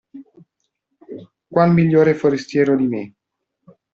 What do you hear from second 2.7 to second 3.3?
di me?